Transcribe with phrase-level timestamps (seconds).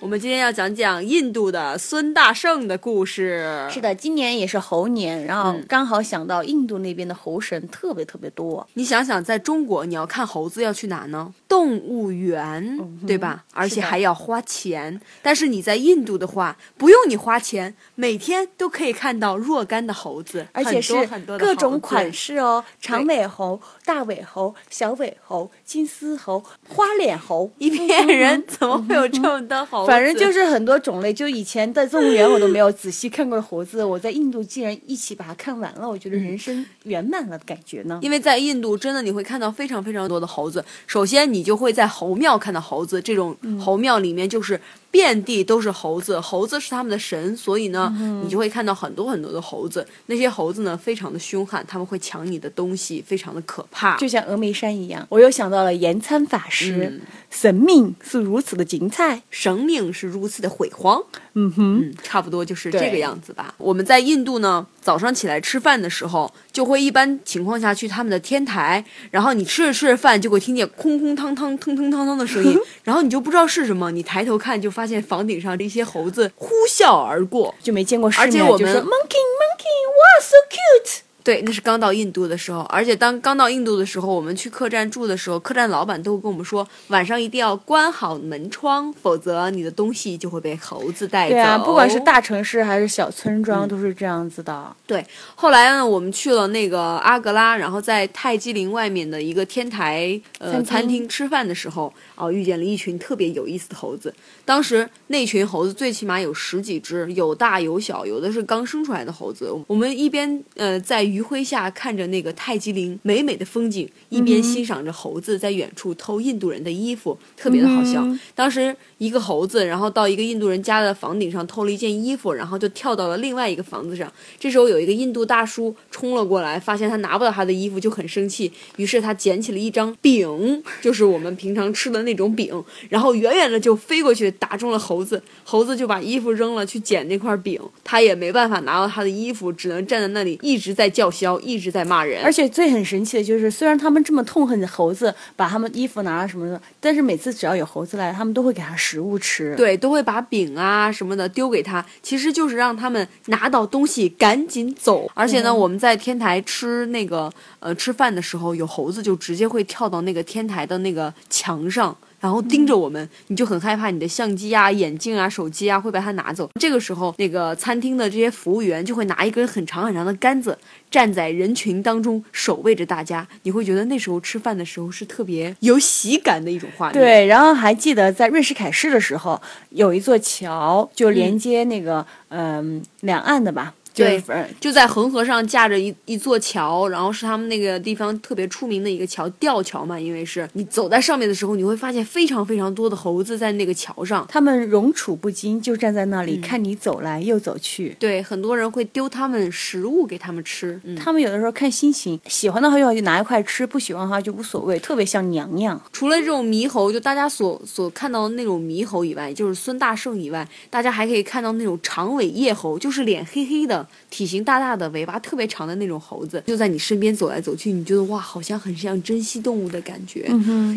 [0.00, 3.68] 我们今天要讲讲印度的孙大圣的故事。
[3.70, 8.66] 是的，今年也是猴年，然后刚好想到印度那边的猴神特别特别多。
[8.74, 11.32] 你想想，在中国你要看猴子要去哪呢？
[11.46, 13.44] 动物园，对吧？
[13.52, 14.98] 而且还要花钱。
[15.20, 20.94] 但是你在印度的话，不用你花钱，每天都可以看到若干的猴子，而且是
[21.38, 27.50] 各种款式哦，长尾猴、大尾猴、小尾猴、金丝猴、花脸猴。
[27.58, 29.89] 一片人怎么会有这么多猴？
[29.90, 37.98] 反正就是很多种类，就以前在动物园我都没有仔细看过猴子，我在印度竟然一起把它看完了，我觉得人生圆满了的感觉呢。
[38.00, 44.60] 因为在印度真的你会看到非常非常多的猴子，首先你就会在猴庙看到猴子，这种猴庙里面就是。
[44.90, 49.86] 遍地都是猴子，猴子是他们的神，所以呢，你就会看到很多很多的猴子。
[50.06, 55.06] 那些猴子呢，非常的凶悍，他们会抢你的东西，非常的可怕，就像峨眉山一样。
[55.08, 61.00] 我又想到了延参法师，神命是如此的精彩，生命是如此的辉煌。
[61.34, 63.54] 嗯哼，差不多就是这个样子吧。
[63.58, 78.28] 我们在印度呢，早上起来吃饭的时候，就会一般情况下去他们的天台，然后你吃着吃着饭，就会听见空空汤汤、腾腾汤汤的声音， 然后你就不知道是什么，你抬头看就发现房顶上这些猴子呼啸而过，就没见过世面。
[78.28, 81.00] 而且我们 monkey monkey，哇，so cute。
[81.22, 91.34] 对，那是刚到印度的时候，而且当刚到印度的时候，我们去客栈住的时候，客栈老板都会跟我们说，晚上一定要关好门窗，否则你的东西就会被猴子带走。
[91.34, 94.74] 对啊，不管是大城市还是小村庄，都是这样子的。
[94.86, 95.04] 对，
[95.34, 104.14] 后来呢，我们去了那个阿格拉，然后在泰姬陵外面的一个天台呃餐厅吃饭的时候，哦，遇见了一群特别有意思的猴子。
[104.46, 109.54] 当时那群猴子最起码有十几只，有大有小，有的是刚生出来的猴子。
[109.66, 111.09] 我们一边呃在。
[111.10, 118.06] 余晖下看着那个泰姬陵美美的风景，一边欣赏着猴子在远处偷印度人的衣服，特别的好笑。
[118.34, 124.10] 当时一个猴子，然后到一个印度人家的房顶上偷了一件衣服，然后就跳到了另外一个房子上。
[124.38, 128.52] 这时候有一个印度大叔冲了过来，发现他拿不到他的衣服，就很生气。
[128.76, 135.20] 于是他捡起了一张饼，就是我们平常吃的那种饼，然后远远的就飞过去打中了猴子。
[135.44, 137.60] 猴子就把衣服扔了，去捡那块饼。
[137.82, 140.90] 他也没办法拿到他的衣服，只能站在那里一直在。
[140.90, 155.08] 叫嚣一直在骂人，而且最很神奇的就是，虽然他们这么痛恨猴子，把他们衣服拿了什么的，但是每次只要有猴子来，他们都会给他食物吃，对，都会把饼啊什么的丢给他，其实就是让他们拿到东西赶紧走。
[155.14, 161.96] 而且呢，我们在天台吃那个呃吃饭的时候，有猴子就直接会跳到那个天台的那个墙上。
[162.20, 166.48] 然后盯着我们，你就很害怕你的相机啊、眼镜啊、手机啊会被他拿走。
[166.60, 170.56] 这个时候，那个餐厅的这些服务员就会拿一根很长很长的杆子，
[170.90, 173.26] 站在人群当中守卫着大家。
[173.42, 176.94] 你会觉得那时候吃饭的时候是特别有喜感的一种画面。
[176.94, 183.74] 对，然后还记得在瑞士凯市的时候，有一座桥就连接那个嗯两岸的吧。
[183.92, 184.22] 对，
[184.60, 189.98] 就在恒河上架着一一座桥，然后是他们那个地方特别出名的一个桥，吊桥嘛。
[189.98, 197.96] 因为是你走在上面的时候，你会发现非常非常多的猴子在那个桥上，他们容处不惊，就站在那里看你走来又走去。
[197.98, 205.80] 对，很多人会丢他们食物给他们吃，他们有的时候看心情，喜欢的话就拿一块吃，不喜欢的话就无所谓，特别像娘娘。
[205.92, 213.79] 除了这种猕猴，就大家所所看到的那种猕猴以外，就是孙大圣以外，大家还可以看到那种长尾叶猴，就是脸黑黑的。
[214.10, 220.30] 体型大大的，尾巴特别长的那种猴子，就在你身边走来走去，你觉得哇，好像很像珍稀动物的感觉。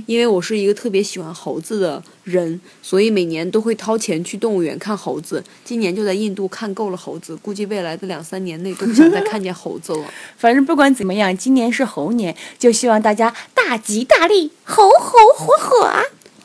[0.06, 5.44] 因为我是一个特别喜欢猴子的人，所以每年都会掏钱去动物园看猴子。
[5.64, 10.06] 今年就在印度看够了猴子，估计未来的两三年内都不想再看见猴子了。
[10.38, 15.90] 反正不管怎么样，今年是猴年，就希望大家大吉大利，猴猴火火。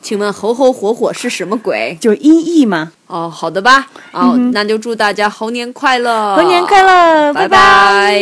[0.09, 1.95] 请问猴猴火火是什么鬼？
[2.01, 2.91] 就音译吗？
[3.05, 3.85] 哦，好的吧。
[4.11, 6.35] 哦，那就祝大家猴年快乐！
[6.35, 7.31] 猴年快乐！
[7.31, 8.19] 拜拜。